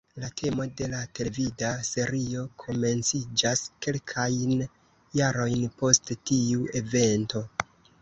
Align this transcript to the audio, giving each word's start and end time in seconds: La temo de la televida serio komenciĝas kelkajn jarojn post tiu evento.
La 0.21 0.27
temo 0.39 0.63
de 0.79 0.87
la 0.93 1.01
televida 1.19 1.69
serio 1.89 2.47
komenciĝas 2.65 3.63
kelkajn 3.87 4.67
jarojn 5.23 5.71
post 5.85 6.19
tiu 6.35 6.69
evento. 6.85 7.49